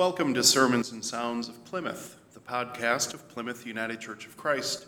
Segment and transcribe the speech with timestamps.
[0.00, 4.86] Welcome to Sermons and Sounds of Plymouth, the podcast of Plymouth United Church of Christ.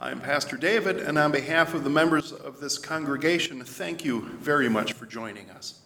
[0.00, 4.70] I'm Pastor David, and on behalf of the members of this congregation, thank you very
[4.70, 5.82] much for joining us.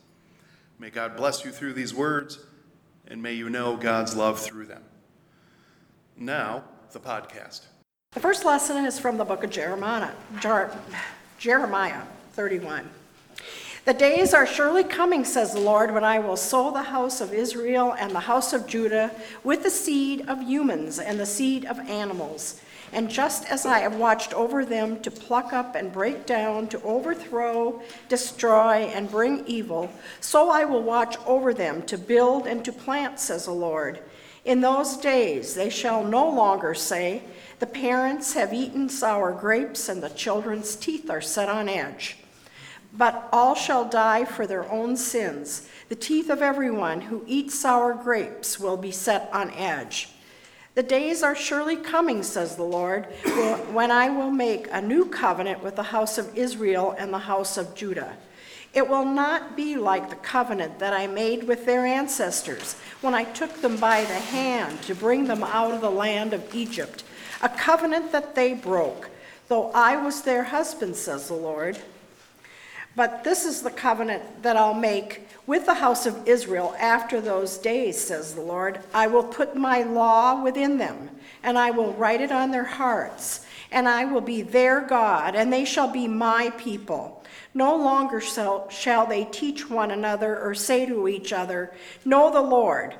[0.78, 2.38] May God bless you through these words,
[3.08, 4.84] and may you know God's love through them.
[6.16, 7.62] Now, the podcast.
[8.12, 10.12] The first lesson is from the book of Jeremiah,
[11.36, 12.02] Jeremiah
[12.34, 12.88] 31.
[13.84, 17.34] The days are surely coming, says the Lord, when I will sow the house of
[17.34, 19.10] Israel and the house of Judah
[19.42, 22.60] with the seed of humans and the seed of animals.
[22.92, 26.82] And just as I have watched over them to pluck up and break down, to
[26.82, 29.90] overthrow, destroy, and bring evil,
[30.20, 33.98] so I will watch over them to build and to plant, says the Lord.
[34.44, 37.22] In those days they shall no longer say,
[37.58, 42.18] The parents have eaten sour grapes, and the children's teeth are set on edge.
[42.92, 45.68] But all shall die for their own sins.
[45.88, 50.10] The teeth of everyone who eats sour grapes will be set on edge.
[50.74, 53.04] The days are surely coming, says the Lord,
[53.72, 57.58] when I will make a new covenant with the house of Israel and the house
[57.58, 58.16] of Judah.
[58.72, 63.24] It will not be like the covenant that I made with their ancestors when I
[63.24, 67.04] took them by the hand to bring them out of the land of Egypt,
[67.42, 69.10] a covenant that they broke,
[69.48, 71.78] though I was their husband, says the Lord.
[72.94, 77.56] But this is the covenant that I'll make with the house of Israel after those
[77.56, 78.80] days, says the Lord.
[78.92, 81.10] I will put my law within them,
[81.42, 85.50] and I will write it on their hearts, and I will be their God, and
[85.50, 87.24] they shall be my people.
[87.54, 91.72] No longer shall, they teach one another or say to each other,
[92.04, 92.94] Know the Lord.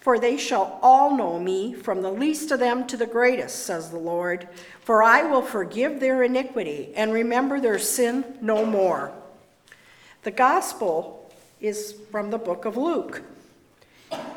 [0.00, 3.90] For they shall all know me, from the least of them to the greatest, says
[3.90, 4.46] the Lord.
[4.80, 9.14] For I will forgive their iniquity and remember their sin no more.
[10.24, 11.30] The gospel
[11.60, 13.20] is from the book of Luke.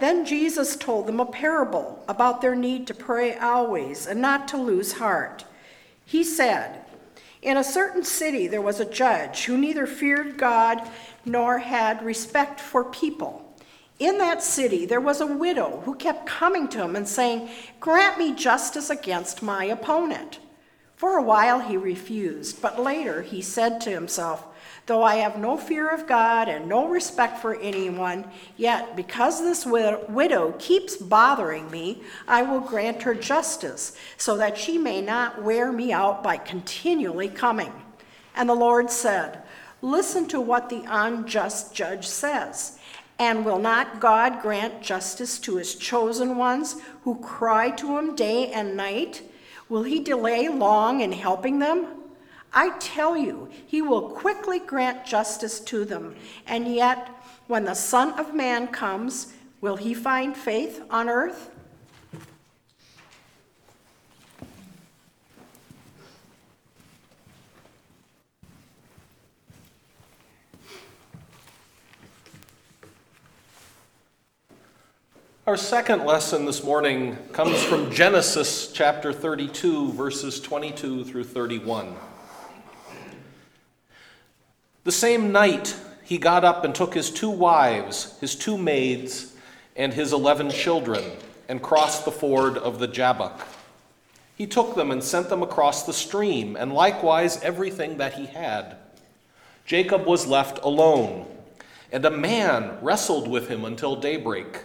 [0.01, 4.57] Then Jesus told them a parable about their need to pray always and not to
[4.57, 5.45] lose heart.
[6.05, 6.81] He said,
[7.41, 10.81] In a certain city there was a judge who neither feared God
[11.23, 13.55] nor had respect for people.
[13.97, 17.49] In that city there was a widow who kept coming to him and saying,
[17.79, 20.39] Grant me justice against my opponent.
[20.97, 24.47] For a while he refused, but later he said to himself,
[24.87, 28.25] Though I have no fear of God and no respect for anyone,
[28.55, 34.77] yet because this widow keeps bothering me, I will grant her justice, so that she
[34.77, 37.73] may not wear me out by continually coming.
[38.33, 39.43] And the Lord said,
[39.81, 42.79] Listen to what the unjust judge says.
[43.19, 48.53] And will not God grant justice to his chosen ones who cry to him day
[48.53, 49.21] and night?
[49.67, 51.96] Will he delay long in helping them?
[52.53, 56.15] I tell you, he will quickly grant justice to them.
[56.47, 57.09] And yet,
[57.47, 61.51] when the Son of Man comes, will he find faith on earth?
[75.47, 81.95] Our second lesson this morning comes from Genesis chapter 32, verses 22 through 31.
[84.87, 89.33] The same night, he got up and took his two wives, his two maids,
[89.75, 91.03] and his eleven children,
[91.49, 93.45] and crossed the ford of the Jabbok.
[94.37, 98.77] He took them and sent them across the stream, and likewise everything that he had.
[99.65, 101.27] Jacob was left alone,
[101.91, 104.63] and a man wrestled with him until daybreak.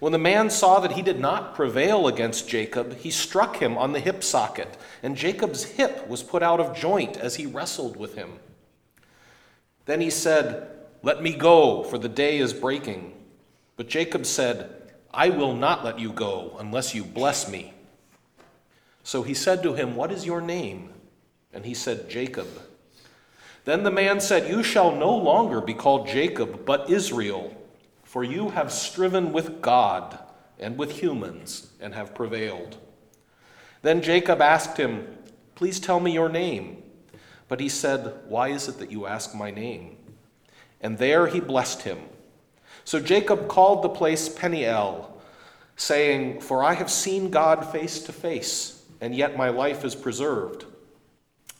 [0.00, 3.92] When the man saw that he did not prevail against Jacob, he struck him on
[3.92, 8.16] the hip socket, and Jacob's hip was put out of joint as he wrestled with
[8.16, 8.40] him.
[9.92, 10.70] Then he said,
[11.02, 13.12] Let me go, for the day is breaking.
[13.76, 17.74] But Jacob said, I will not let you go unless you bless me.
[19.02, 20.94] So he said to him, What is your name?
[21.52, 22.48] And he said, Jacob.
[23.66, 27.54] Then the man said, You shall no longer be called Jacob, but Israel,
[28.02, 30.18] for you have striven with God
[30.58, 32.78] and with humans and have prevailed.
[33.82, 35.18] Then Jacob asked him,
[35.54, 36.82] Please tell me your name.
[37.52, 39.98] But he said, Why is it that you ask my name?
[40.80, 41.98] And there he blessed him.
[42.82, 45.20] So Jacob called the place Peniel,
[45.76, 50.64] saying, For I have seen God face to face, and yet my life is preserved.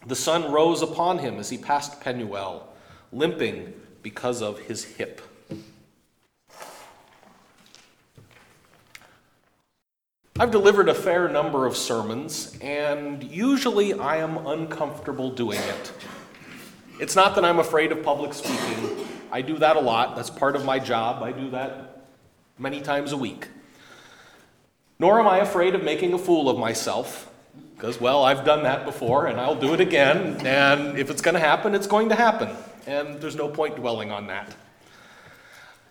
[0.06, 2.72] The sun rose upon him as he passed Penuel,
[3.12, 5.20] limping because of his hip.
[10.40, 15.92] I've delivered a fair number of sermons, and usually I am uncomfortable doing it.
[16.98, 19.06] It's not that I'm afraid of public speaking.
[19.30, 20.16] I do that a lot.
[20.16, 21.22] That's part of my job.
[21.22, 22.06] I do that
[22.58, 23.48] many times a week.
[24.98, 27.30] Nor am I afraid of making a fool of myself,
[27.76, 31.34] because, well, I've done that before and I'll do it again, and if it's going
[31.34, 32.48] to happen, it's going to happen,
[32.86, 34.56] and there's no point dwelling on that.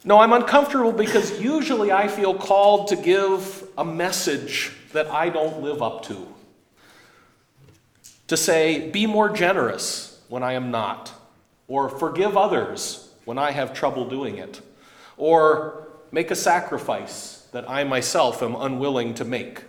[0.03, 5.62] No, I'm uncomfortable because usually I feel called to give a message that I don't
[5.62, 6.27] live up to.
[8.27, 11.13] To say, be more generous when I am not,
[11.68, 14.62] or forgive others when I have trouble doing it,
[15.18, 19.63] or make a sacrifice that I myself am unwilling to make.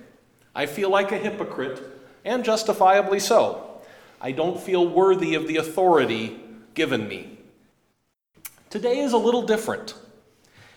[0.55, 1.83] I feel like a hypocrite,
[2.25, 3.83] and justifiably so.
[4.21, 6.41] I don't feel worthy of the authority
[6.75, 7.39] given me.
[8.71, 9.95] Today is a little different.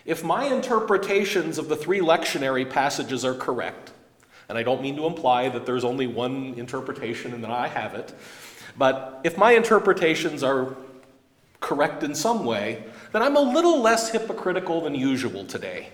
[0.06, 3.90] If my interpretations of the three lectionary passages are correct,
[4.48, 7.94] and I don't mean to imply that there's only one interpretation and that I have
[7.94, 8.14] it,
[8.78, 10.76] but if my interpretations are
[11.58, 15.88] correct in some way, then I'm a little less hypocritical than usual today.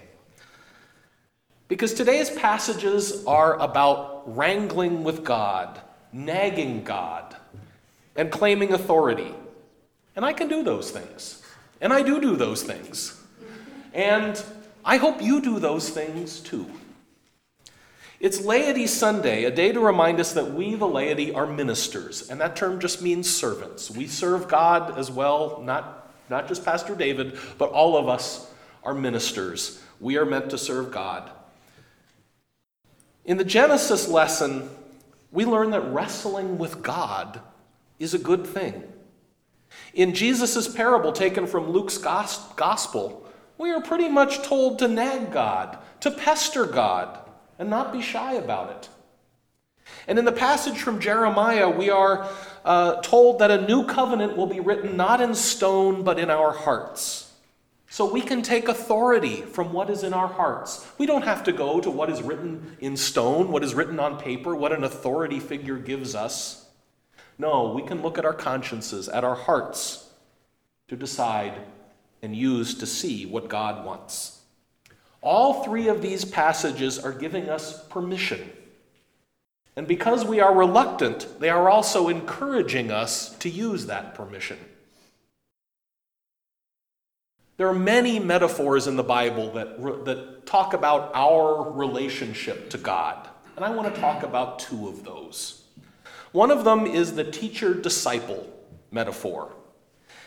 [1.69, 5.81] Because today's passages are about wrangling with God,
[6.13, 7.35] nagging God,
[8.15, 9.35] and claiming authority.
[10.15, 11.43] And I can do those things.
[11.81, 13.22] And I do do those things.
[13.93, 14.43] And
[14.85, 16.71] I hope you do those things too.
[18.21, 22.31] It's Laity Sunday, a day to remind us that we, the laity, are ministers.
[22.31, 23.91] And that term just means servants.
[23.91, 28.49] We serve God as well, not, not just Pastor David, but all of us
[28.85, 29.83] are ministers.
[30.01, 31.31] We are meant to serve God.
[33.25, 34.71] In the Genesis lesson,
[35.33, 37.41] we learn that wrestling with God
[37.99, 38.85] is a good thing.
[39.95, 43.22] In Jesus' parable taken from Luke's gospel,
[43.63, 47.19] we are pretty much told to nag God, to pester God,
[47.59, 48.89] and not be shy about it.
[50.09, 52.29] And in the passage from Jeremiah, we are
[52.65, 56.53] uh, told that a new covenant will be written not in stone, but in our
[56.53, 57.33] hearts.
[57.89, 60.87] So we can take authority from what is in our hearts.
[60.99, 64.19] We don't have to go to what is written in stone, what is written on
[64.19, 66.67] paper, what an authority figure gives us.
[67.39, 70.09] No, we can look at our consciences, at our hearts,
[70.89, 71.53] to decide
[72.23, 74.41] and use to see what God wants.
[75.21, 78.51] All three of these passages are giving us permission.
[79.77, 84.59] And because we are reluctant, they are also encouraging us to use that permission.
[87.57, 93.29] There are many metaphors in the Bible that, that talk about our relationship to God.
[93.57, 95.63] And I want to talk about two of those.
[96.33, 98.49] One of them is the teacher disciple
[98.91, 99.53] metaphor,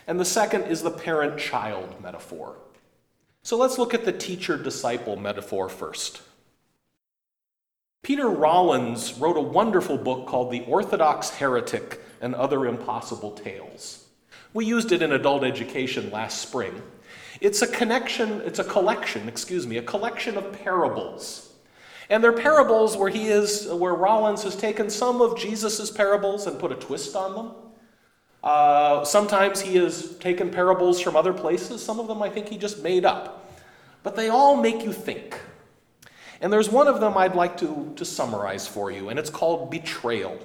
[0.07, 2.55] and the second is the parent child metaphor.
[3.43, 6.21] So let's look at the teacher disciple metaphor first.
[8.01, 14.05] Peter Rollins wrote a wonderful book called The Orthodox Heretic and Other Impossible Tales.
[14.53, 16.81] We used it in adult education last spring.
[17.41, 21.51] It's a connection, it's a collection, excuse me, a collection of parables.
[22.09, 26.59] And they're parables where he is where Rollins has taken some of Jesus' parables and
[26.59, 27.51] put a twist on them.
[28.45, 31.83] Uh, sometimes he has taken parables from other places.
[31.83, 33.51] Some of them I think he just made up.
[34.03, 35.39] But they all make you think.
[36.41, 39.71] And there's one of them I'd like to, to summarize for you, and it's called
[39.71, 40.37] betrayal.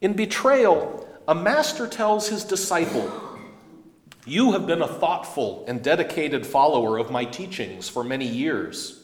[0.00, 3.10] In betrayal, a master tells his disciple,
[4.26, 9.02] You have been a thoughtful and dedicated follower of my teachings for many years,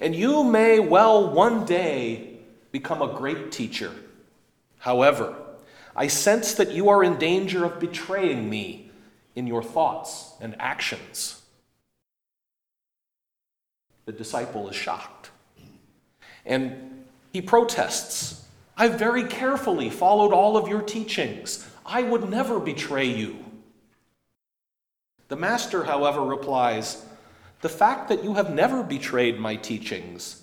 [0.00, 2.38] and you may well one day
[2.70, 3.90] become a great teacher.
[4.78, 5.34] However,
[5.94, 8.90] I sense that you are in danger of betraying me
[9.34, 11.42] in your thoughts and actions.
[14.04, 15.30] The disciple is shocked.
[16.44, 18.42] And he protests
[18.76, 21.68] I very carefully followed all of your teachings.
[21.84, 23.36] I would never betray you.
[25.28, 27.04] The master, however, replies
[27.60, 30.42] The fact that you have never betrayed my teachings,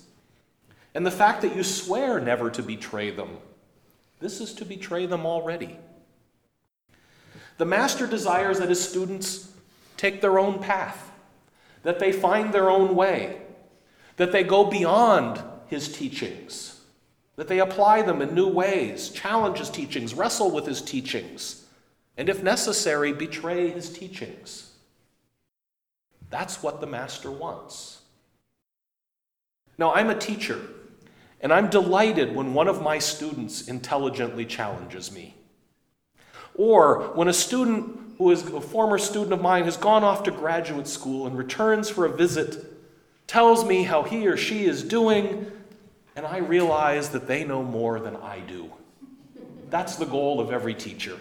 [0.94, 3.38] and the fact that you swear never to betray them,
[4.20, 5.78] this is to betray them already.
[7.58, 9.52] The master desires that his students
[9.96, 11.10] take their own path,
[11.82, 13.42] that they find their own way,
[14.16, 16.80] that they go beyond his teachings,
[17.36, 21.66] that they apply them in new ways, challenge his teachings, wrestle with his teachings,
[22.16, 24.72] and if necessary, betray his teachings.
[26.28, 28.00] That's what the master wants.
[29.78, 30.60] Now, I'm a teacher.
[31.40, 35.34] And I'm delighted when one of my students intelligently challenges me.
[36.54, 40.30] Or when a student who is a former student of mine has gone off to
[40.30, 42.66] graduate school and returns for a visit,
[43.26, 45.50] tells me how he or she is doing,
[46.16, 48.70] and I realize that they know more than I do.
[49.70, 51.16] That's the goal of every teacher.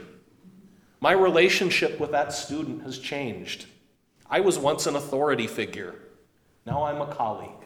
[0.99, 3.67] My relationship with that student has changed.
[4.29, 5.95] I was once an authority figure.
[6.65, 7.58] Now I'm a colleague.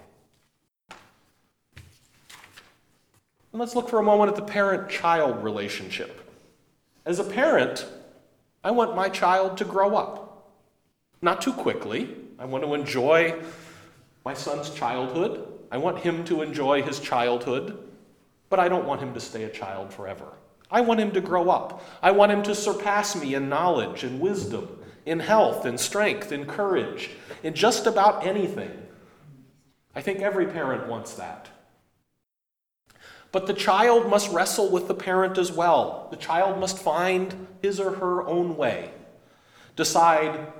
[3.54, 6.20] And let's look for a moment at the parent child relationship.
[7.06, 7.86] As a parent,
[8.64, 10.52] I want my child to grow up.
[11.22, 12.16] Not too quickly.
[12.40, 13.40] I want to enjoy
[14.26, 15.48] my son's childhood.
[15.72, 17.78] I want him to enjoy his childhood,
[18.50, 20.34] but I don't want him to stay a child forever.
[20.72, 21.84] I want him to grow up.
[22.02, 26.46] I want him to surpass me in knowledge and wisdom, in health and strength, in
[26.46, 27.12] courage,
[27.44, 28.72] in just about anything.
[29.96, 31.50] I think every parent wants that.
[33.34, 36.08] But the child must wrestle with the parent as well.
[36.12, 38.92] The child must find his or her own way,
[39.76, 40.54] decide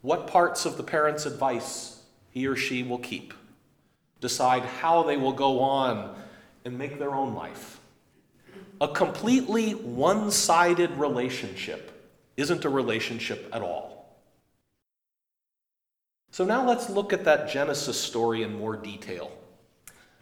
[0.00, 3.34] what parts of the parent's advice he or she will keep,
[4.20, 6.14] decide how they will go on
[6.64, 7.80] and make their own life.
[8.80, 11.90] A completely one sided relationship
[12.36, 14.16] isn't a relationship at all.
[16.30, 19.32] So now let's look at that Genesis story in more detail.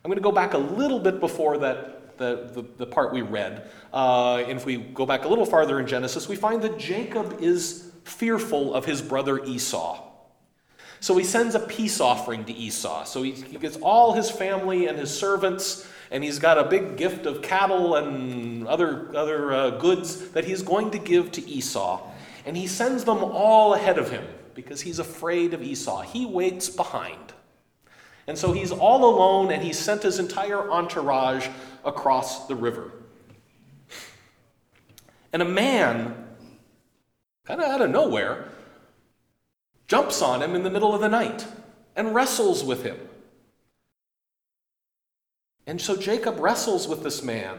[0.03, 3.22] I'm going to go back a little bit before that, the, the, the part we
[3.22, 3.70] read.
[3.92, 7.90] Uh, if we go back a little farther in Genesis, we find that Jacob is
[8.04, 10.04] fearful of his brother Esau.
[11.00, 13.04] So he sends a peace offering to Esau.
[13.04, 16.96] So he, he gets all his family and his servants, and he's got a big
[16.96, 22.10] gift of cattle and other, other uh, goods that he's going to give to Esau.
[22.44, 26.00] And he sends them all ahead of him because he's afraid of Esau.
[26.02, 27.32] He waits behind.
[28.26, 31.48] And so he's all alone, and he sent his entire entourage
[31.85, 32.92] across the river.
[35.32, 36.26] And a man,
[37.44, 38.49] kind of out of nowhere,
[39.87, 41.47] jumps on him in the middle of the night
[41.97, 42.97] and wrestles with him.
[45.66, 47.58] And so Jacob wrestles with this man.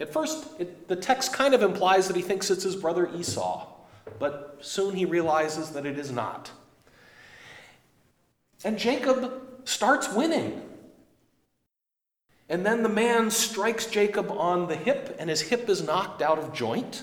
[0.00, 3.68] At first, it, the text kind of implies that he thinks it's his brother Esau,
[4.18, 6.50] but soon he realizes that it is not.
[8.64, 10.62] And Jacob starts winning.
[12.48, 16.38] And then the man strikes Jacob on the hip, and his hip is knocked out
[16.38, 17.02] of joint.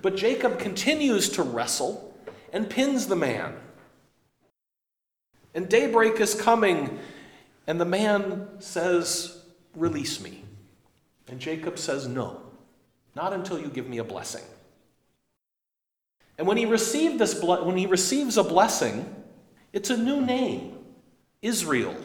[0.00, 2.14] But Jacob continues to wrestle
[2.52, 3.54] and pins the man.
[5.54, 6.98] And daybreak is coming,
[7.66, 9.38] and the man says,
[9.74, 10.44] Release me.
[11.28, 12.40] And Jacob says, No,
[13.14, 14.44] not until you give me a blessing.
[16.38, 19.14] And when he, received this ble- when he receives a blessing,
[19.72, 20.78] it's a new name
[21.40, 21.96] Israel.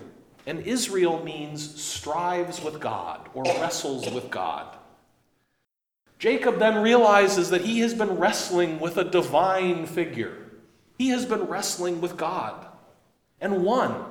[0.48, 4.66] And Israel means strives with God or wrestles with God.
[6.20, 10.38] Jacob then realizes that he has been wrestling with a divine figure.
[10.98, 12.66] He has been wrestling with God
[13.42, 14.06] and won.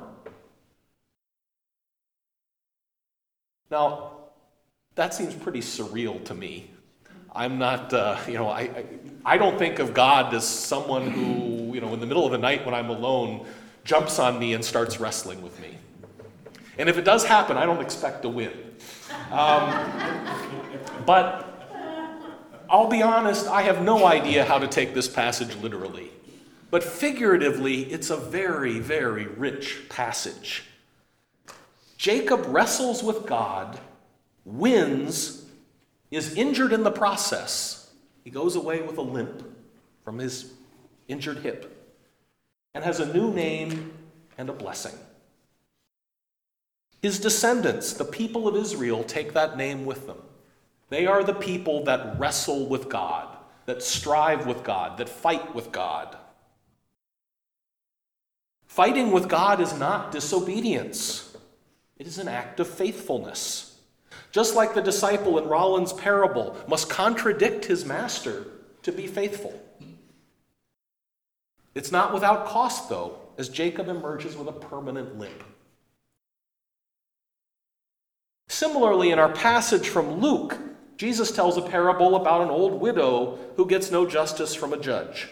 [3.71, 4.12] Now,
[4.95, 6.71] that seems pretty surreal to me.
[7.35, 8.85] I'm not, uh, you know, I, I,
[9.25, 12.38] I don't think of God as someone who, you know, in the middle of the
[12.38, 13.47] night when I'm alone,
[13.85, 15.78] jumps on me and starts wrestling with me.
[16.78, 18.52] And if it does happen, I don't expect to win.
[19.30, 19.73] Um,
[21.06, 21.47] but
[22.68, 26.11] I'll be honest, I have no idea how to take this passage literally.
[26.71, 30.64] But figuratively, it's a very, very rich passage.
[31.97, 33.78] Jacob wrestles with God,
[34.45, 35.47] wins,
[36.11, 37.90] is injured in the process.
[38.25, 39.42] He goes away with a limp
[40.04, 40.52] from his
[41.09, 41.73] injured hip
[42.75, 43.92] and has a new name
[44.37, 44.92] and a blessing.
[47.06, 50.18] His descendants, the people of Israel, take that name with them.
[50.88, 53.28] They are the people that wrestle with God,
[53.66, 56.16] that strive with God, that fight with God.
[58.66, 61.36] Fighting with God is not disobedience,
[61.96, 63.78] it is an act of faithfulness.
[64.32, 68.48] Just like the disciple in Rollins' parable must contradict his master
[68.82, 69.54] to be faithful.
[71.72, 75.44] It's not without cost, though, as Jacob emerges with a permanent limp.
[78.56, 80.56] Similarly, in our passage from Luke,
[80.96, 85.28] Jesus tells a parable about an old widow who gets no justice from a judge.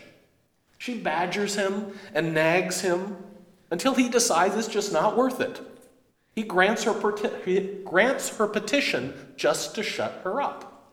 [0.77, 3.17] She badgers him and nags him
[3.71, 5.59] until he decides it's just not worth it.
[6.35, 6.93] He grants her,
[7.47, 10.93] he grants her petition just to shut her up.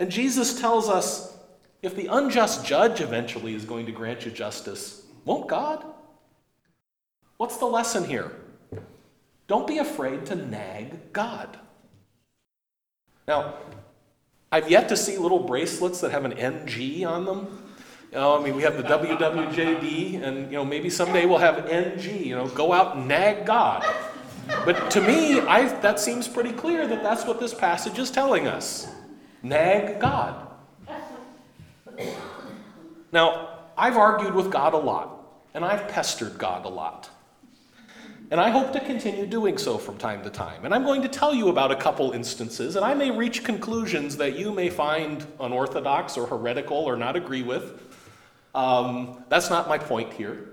[0.00, 1.38] And Jesus tells us
[1.80, 5.84] if the unjust judge eventually is going to grant you justice, won't God?
[7.36, 8.32] What's the lesson here?
[9.48, 11.58] Don't be afraid to nag God.
[13.26, 13.54] Now,
[14.52, 17.64] I've yet to see little bracelets that have an NG on them.
[18.12, 21.66] You know, I mean, we have the WWJD, and you know, maybe someday we'll have
[21.66, 22.24] NG.
[22.24, 23.84] You know, go out and nag God.
[24.64, 28.46] But to me, I, that seems pretty clear that that's what this passage is telling
[28.46, 28.88] us.
[29.42, 30.46] Nag God.
[33.12, 35.14] Now, I've argued with God a lot.
[35.54, 37.10] and I've pestered God a lot.
[38.30, 40.66] And I hope to continue doing so from time to time.
[40.66, 44.18] And I'm going to tell you about a couple instances, and I may reach conclusions
[44.18, 47.80] that you may find unorthodox or heretical or not agree with.
[48.54, 50.50] Um, that's not my point here,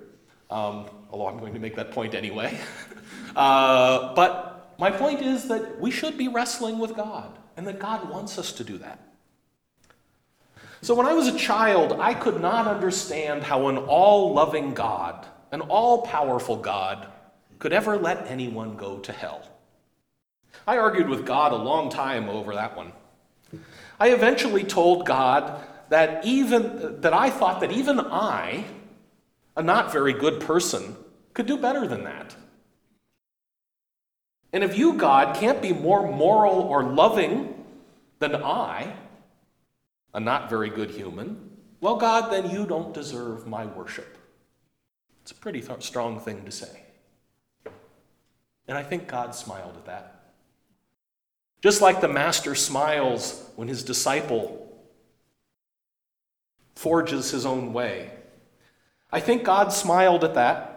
[0.50, 2.58] um, although I'm going to make that point anyway.
[3.36, 8.10] uh, but my point is that we should be wrestling with God, and that God
[8.10, 9.00] wants us to do that.
[10.82, 15.25] So when I was a child, I could not understand how an all loving God,
[15.51, 17.12] an all powerful God,
[17.59, 19.47] could ever let anyone go to hell.
[20.67, 22.91] I argued with God a long time over that one.
[24.00, 28.65] I eventually told God that even that I thought that even I,
[29.55, 30.95] a not very good person,
[31.33, 32.35] could do better than that.
[34.51, 37.65] And if you, God, can't be more moral or loving
[38.19, 38.93] than I,
[40.13, 44.17] a not very good human, well, God, then you don't deserve my worship.
[45.21, 46.85] It's a pretty th- strong thing to say.
[48.67, 50.24] And I think God smiled at that.
[51.62, 54.62] Just like the master smiles when his disciple
[56.75, 58.12] forges his own way.
[59.12, 60.75] I think God smiled at that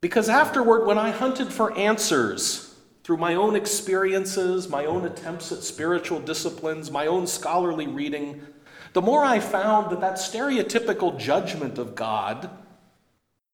[0.00, 2.74] because afterward, when I hunted for answers
[3.04, 8.40] through my own experiences, my own attempts at spiritual disciplines, my own scholarly reading,
[8.92, 12.50] the more I found that that stereotypical judgment of God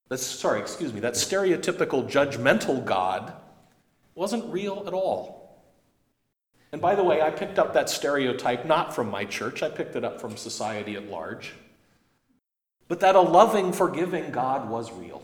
[0.08, 3.32] that's, sorry, excuse me, that stereotypical judgmental God
[4.14, 5.64] wasn't real at all.
[6.72, 9.96] And by the way, I picked up that stereotype not from my church, I picked
[9.96, 11.54] it up from society at large.
[12.88, 15.22] But that a loving, forgiving God was real.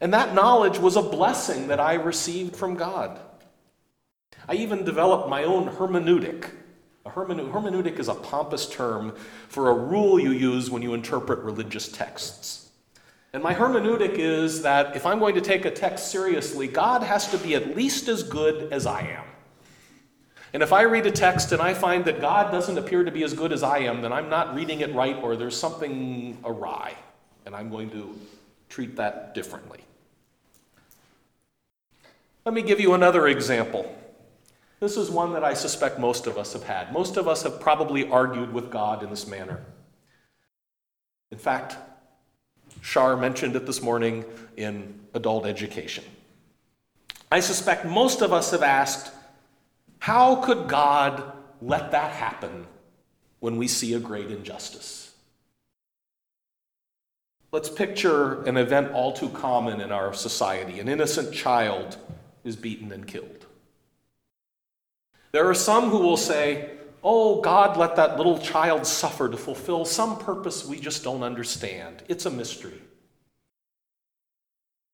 [0.00, 3.20] And that knowledge was a blessing that I received from God.
[4.48, 6.50] I even developed my own hermeneutic.
[7.04, 9.14] A hermeneutic is a pompous term
[9.48, 12.59] for a rule you use when you interpret religious texts.
[13.32, 17.30] And my hermeneutic is that if I'm going to take a text seriously, God has
[17.30, 19.24] to be at least as good as I am.
[20.52, 23.22] And if I read a text and I find that God doesn't appear to be
[23.22, 26.94] as good as I am, then I'm not reading it right or there's something awry.
[27.46, 28.18] And I'm going to
[28.68, 29.80] treat that differently.
[32.44, 33.96] Let me give you another example.
[34.80, 36.92] This is one that I suspect most of us have had.
[36.92, 39.60] Most of us have probably argued with God in this manner.
[41.30, 41.76] In fact,
[42.80, 44.24] Shar mentioned it this morning
[44.56, 46.04] in adult education.
[47.30, 49.12] I suspect most of us have asked,
[49.98, 52.66] how could God let that happen
[53.40, 55.12] when we see a great injustice?
[57.52, 60.80] Let's picture an event all too common in our society.
[60.80, 61.96] An innocent child
[62.44, 63.46] is beaten and killed.
[65.32, 66.70] There are some who will say,
[67.02, 72.02] Oh, God let that little child suffer to fulfill some purpose we just don't understand.
[72.08, 72.80] It's a mystery.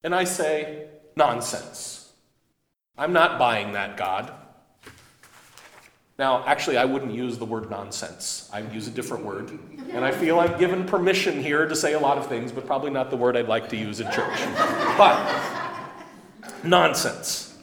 [0.05, 2.13] And I say, Nonsense.
[2.99, 4.33] I'm not buying that, God.
[6.19, 8.49] Now, actually, I wouldn't use the word nonsense.
[8.53, 9.51] I would use a different word.
[9.91, 12.91] And I feel I'm given permission here to say a lot of things, but probably
[12.91, 14.39] not the word I'd like to use in church.
[14.97, 15.43] But,
[16.63, 17.59] nonsense.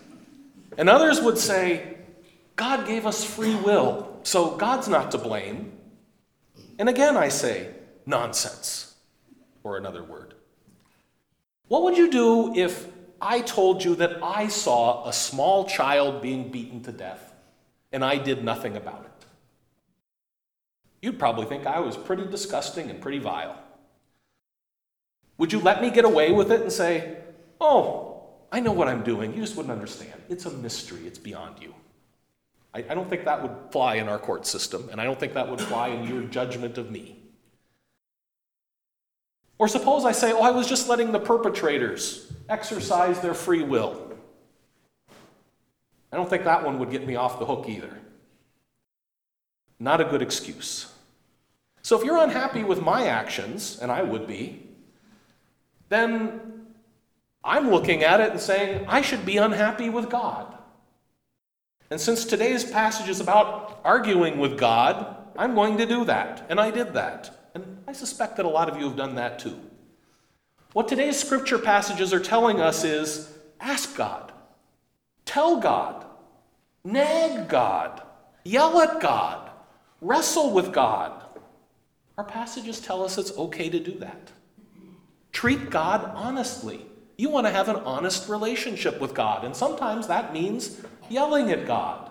[0.77, 1.97] And others would say,
[2.55, 4.12] God gave us free will.
[4.23, 5.73] So God's not to blame.
[6.79, 7.69] And again, I say,
[8.05, 8.95] nonsense,
[9.63, 10.33] or another word.
[11.67, 12.87] What would you do if
[13.21, 17.33] I told you that I saw a small child being beaten to death
[17.91, 19.25] and I did nothing about it?
[21.01, 23.57] You'd probably think I was pretty disgusting and pretty vile.
[25.37, 27.17] Would you let me get away with it and say,
[27.59, 29.33] Oh, I know what I'm doing.
[29.33, 30.21] You just wouldn't understand.
[30.29, 31.73] It's a mystery, it's beyond you.
[32.73, 35.33] I, I don't think that would fly in our court system, and I don't think
[35.33, 37.19] that would fly in your judgment of me.
[39.57, 44.11] Or suppose I say, oh, I was just letting the perpetrators exercise their free will.
[46.11, 47.97] I don't think that one would get me off the hook either.
[49.79, 50.91] Not a good excuse.
[51.81, 54.67] So if you're unhappy with my actions, and I would be,
[55.89, 56.65] then
[57.43, 60.52] I'm looking at it and saying, I should be unhappy with God.
[61.93, 66.43] And since today's passage is about arguing with God, I'm going to do that.
[66.49, 67.51] And I did that.
[67.53, 69.59] And I suspect that a lot of you have done that too.
[70.71, 74.31] What today's scripture passages are telling us is ask God,
[75.25, 76.03] tell God,
[76.83, 78.01] nag God,
[78.43, 79.51] yell at God,
[80.01, 81.23] wrestle with God.
[82.17, 84.31] Our passages tell us it's okay to do that.
[85.31, 86.87] Treat God honestly.
[87.17, 91.65] You want to have an honest relationship with God, and sometimes that means yelling at
[91.65, 92.09] God.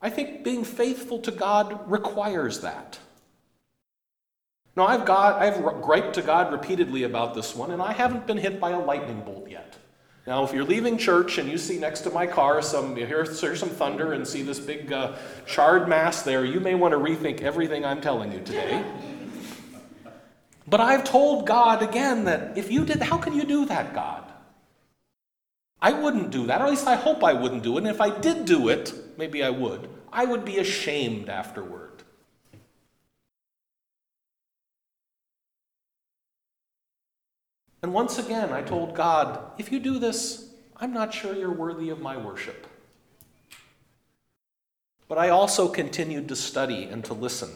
[0.00, 2.98] I think being faithful to God requires that.
[4.76, 8.38] Now, I've, got, I've griped to God repeatedly about this one, and I haven't been
[8.38, 9.76] hit by a lightning bolt yet.
[10.24, 13.24] Now, if you're leaving church and you see next to my car some, you hear,
[13.24, 16.98] hear some thunder and see this big uh, charred mass there, you may want to
[16.98, 18.84] rethink everything I'm telling you today.
[20.68, 24.24] But I've told God again that if you did, how can you do that, God?
[25.80, 27.78] I wouldn't do that, or at least I hope I wouldn't do it.
[27.78, 32.02] And if I did do it, maybe I would, I would be ashamed afterward.
[37.80, 41.90] And once again, I told God, if you do this, I'm not sure you're worthy
[41.90, 42.66] of my worship.
[45.06, 47.50] But I also continued to study and to listen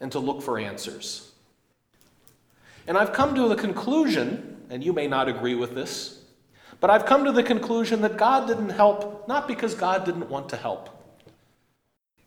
[0.00, 1.32] and to look for answers.
[2.86, 6.20] And I've come to the conclusion, and you may not agree with this,
[6.80, 10.48] but I've come to the conclusion that God didn't help not because God didn't want
[10.50, 10.90] to help,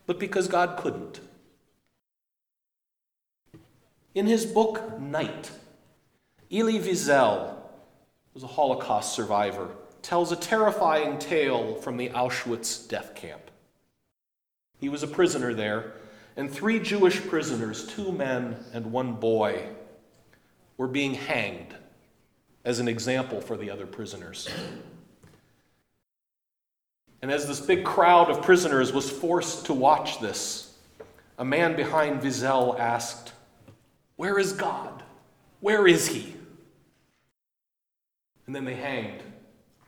[0.06, 1.20] but because God couldn't.
[4.16, 5.52] In his book, Night,
[6.52, 7.54] Elie Wiesel
[8.34, 9.70] was a Holocaust survivor,
[10.02, 13.52] tells a terrifying tale from the Auschwitz death camp.
[14.80, 15.94] He was a prisoner there,
[16.38, 19.68] and three Jewish prisoners, two men and one boy,
[20.78, 21.74] were being hanged
[22.64, 24.48] as an example for the other prisoners.
[27.24, 30.78] And as this big crowd of prisoners was forced to watch this,
[31.40, 33.34] a man behind Wiesel asked,
[34.16, 35.02] Where is God?
[35.60, 36.36] Where is he?
[38.46, 39.24] And then they hanged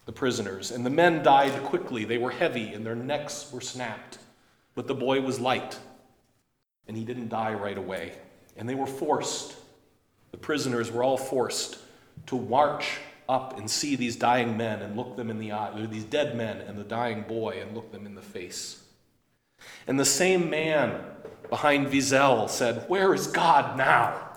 [0.08, 2.06] the prisoners, and the men died quickly.
[2.06, 4.18] They were heavy, and their necks were snapped.
[4.74, 5.78] But the boy was light,
[6.90, 8.14] and he didn't die right away.
[8.58, 9.56] And they were forced,
[10.32, 11.78] the prisoners were all forced
[12.26, 12.98] to march
[13.30, 16.58] up and see these dying men and look them in the eye, these dead men
[16.62, 18.84] and the dying boy and look them in the face.
[19.86, 21.00] And the same man
[21.52, 24.28] behind Wiesel said, Where is God now?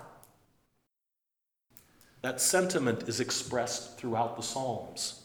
[2.21, 5.23] That sentiment is expressed throughout the Psalms.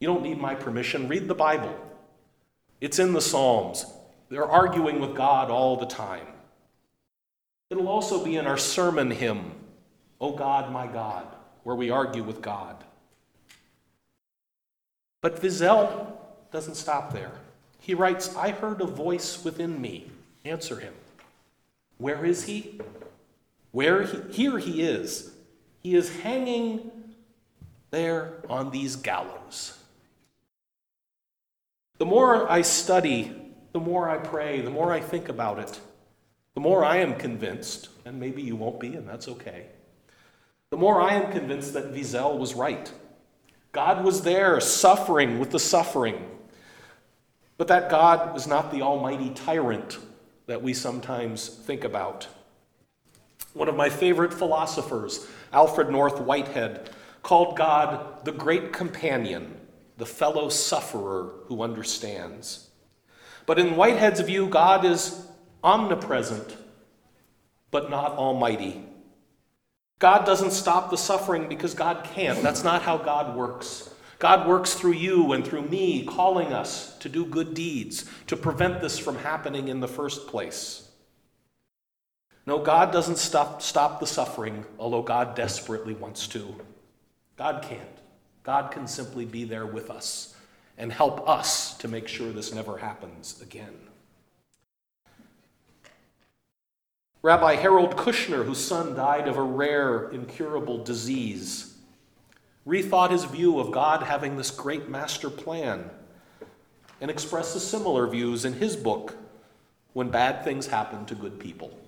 [0.00, 1.08] You don't need my permission.
[1.08, 1.74] Read the Bible,
[2.78, 3.86] it's in the Psalms.
[4.30, 6.26] They're arguing with God all the time.
[7.68, 9.52] It'll also be in our sermon hymn,
[10.20, 11.26] O God, my God,
[11.64, 12.76] where we argue with God.
[15.20, 16.12] But Wiesel
[16.52, 17.32] doesn't stop there.
[17.80, 20.10] He writes, I heard a voice within me.
[20.44, 20.94] Answer him.
[21.98, 22.80] Where is he?
[23.72, 25.32] Where he, here he is,
[25.82, 26.90] he is hanging
[27.90, 29.76] there on these gallows.
[31.98, 33.39] The more I study,
[33.72, 35.80] the more I pray, the more I think about it,
[36.54, 39.66] the more I am convinced, and maybe you won't be, and that's okay,
[40.70, 42.92] the more I am convinced that Wiesel was right.
[43.72, 46.26] God was there suffering with the suffering,
[47.56, 49.98] but that God was not the almighty tyrant
[50.46, 52.26] that we sometimes think about.
[53.52, 56.90] One of my favorite philosophers, Alfred North Whitehead,
[57.22, 59.56] called God the great companion,
[59.98, 62.69] the fellow sufferer who understands.
[63.46, 65.26] But in Whitehead's view, God is
[65.62, 66.56] omnipresent,
[67.70, 68.84] but not almighty.
[69.98, 72.42] God doesn't stop the suffering because God can't.
[72.42, 73.90] That's not how God works.
[74.18, 78.80] God works through you and through me, calling us to do good deeds, to prevent
[78.80, 80.88] this from happening in the first place.
[82.46, 86.54] No, God doesn't stop, stop the suffering, although God desperately wants to.
[87.36, 87.80] God can't.
[88.42, 90.34] God can simply be there with us
[90.80, 93.74] and help us to make sure this never happens again.
[97.20, 101.74] Rabbi Harold Kushner, whose son died of a rare, incurable disease,
[102.66, 105.90] rethought his view of God having this great master plan
[107.02, 109.16] and expresses similar views in his book,
[109.92, 111.78] When Bad Things Happen to Good People.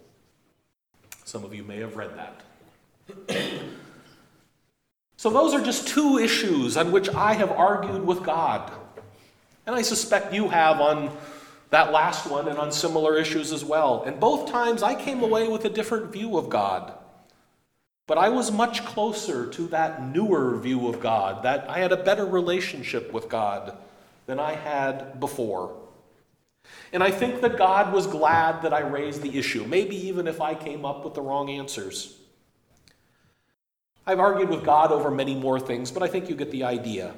[1.24, 3.38] Some of you may have read that.
[5.16, 8.70] so, those are just two issues on which I have argued with God.
[9.66, 11.16] And I suspect you have on
[11.70, 14.02] that last one and on similar issues as well.
[14.04, 16.92] And both times I came away with a different view of God.
[18.06, 21.96] But I was much closer to that newer view of God, that I had a
[21.96, 23.76] better relationship with God
[24.26, 25.76] than I had before.
[26.92, 30.40] And I think that God was glad that I raised the issue, maybe even if
[30.40, 32.18] I came up with the wrong answers.
[34.06, 37.14] I've argued with God over many more things, but I think you get the idea.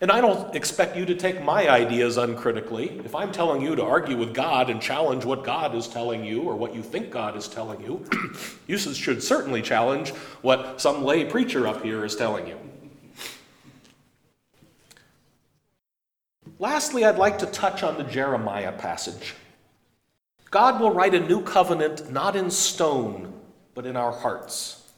[0.00, 3.00] And I don't expect you to take my ideas uncritically.
[3.04, 6.42] If I'm telling you to argue with God and challenge what God is telling you
[6.42, 8.08] or what you think God is telling you,
[8.68, 10.10] you should certainly challenge
[10.42, 12.56] what some lay preacher up here is telling you.
[16.60, 19.34] Lastly, I'd like to touch on the Jeremiah passage.
[20.50, 23.32] God will write a new covenant not in stone,
[23.74, 24.90] but in our hearts.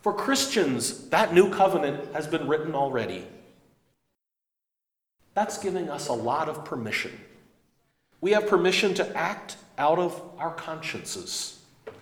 [0.00, 3.26] For Christians, that new covenant has been written already.
[5.34, 7.18] That's giving us a lot of permission.
[8.20, 11.60] We have permission to act out of our consciences,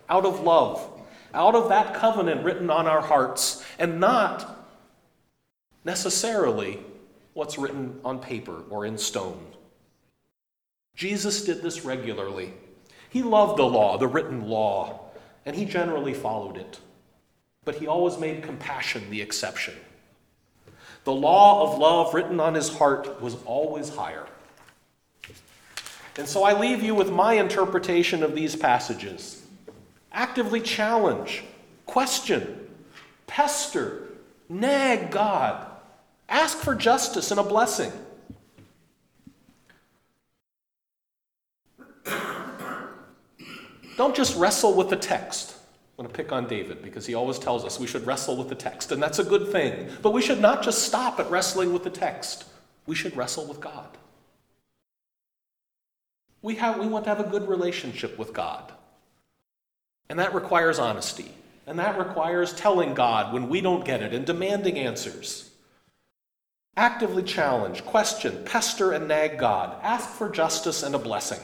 [0.09, 0.87] out of love,
[1.33, 4.66] out of that covenant written on our hearts, and not
[5.85, 6.81] necessarily
[7.33, 9.47] what's written on paper or in stone.
[10.95, 12.53] Jesus did this regularly.
[13.09, 15.01] He loved the law, the written law,
[15.47, 16.81] and he generally followed it.
[17.64, 19.75] But he always made compassion the exception.
[21.05, 24.27] The law of love written on his heart was always higher.
[26.17, 29.43] And so I leave you with my interpretation of these passages.
[30.13, 31.45] Actively challenge,
[31.87, 32.69] question,
[33.27, 34.09] pester,
[34.49, 35.67] nag God,
[36.29, 37.93] ask for justice and a blessing.
[43.97, 45.55] Don't just wrestle with the text.
[46.01, 48.55] I'm to pick on David because he always tells us we should wrestle with the
[48.55, 49.87] text, and that's a good thing.
[50.01, 52.47] But we should not just stop at wrestling with the text,
[52.87, 53.87] we should wrestle with God.
[56.41, 58.73] We, have, we want to have a good relationship with God.
[60.09, 61.35] And that requires honesty.
[61.67, 65.51] And that requires telling God when we don't get it and demanding answers.
[66.79, 69.77] Actively challenge, question, pester, and nag God.
[69.83, 71.41] Ask for justice and a blessing.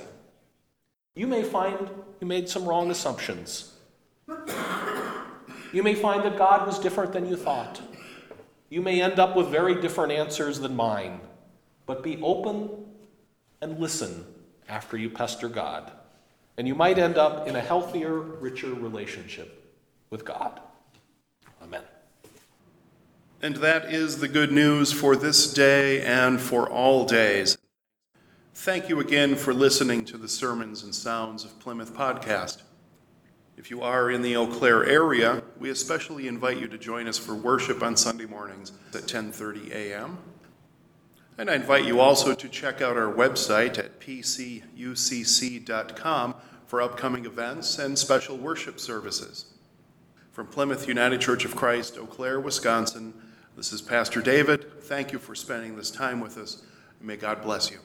[1.14, 1.90] You may find
[2.22, 3.74] you made some wrong assumptions.
[4.28, 7.80] You may find that God was different than you thought.
[8.68, 11.20] You may end up with very different answers than mine.
[11.86, 12.70] But be open
[13.60, 14.24] and listen
[14.68, 15.92] after you pester God.
[16.58, 19.74] And you might end up in a healthier, richer relationship
[20.10, 20.60] with God.
[21.62, 21.82] Amen.
[23.42, 27.58] And that is the good news for this day and for all days.
[28.54, 32.62] Thank you again for listening to the Sermons and Sounds of Plymouth podcast.
[33.56, 37.16] If you are in the Eau Claire area, we especially invite you to join us
[37.16, 40.18] for worship on Sunday mornings at 10:30 a.m.
[41.38, 44.64] And I invite you also to check out our website at pcucc.com
[46.66, 49.46] for upcoming events and special worship services.
[50.32, 53.14] From Plymouth United Church of Christ, Eau Claire, Wisconsin,
[53.56, 54.82] this is Pastor David.
[54.82, 56.62] Thank you for spending this time with us.
[57.00, 57.78] May God bless you.